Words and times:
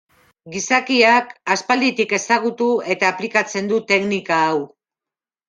Gizakiak 0.53 1.29
aspalditik 1.55 2.15
ezagutu 2.19 2.71
eta 2.95 3.11
aplikatzen 3.17 3.71
du 3.75 3.79
teknika 3.93 4.41
hau. 4.49 4.59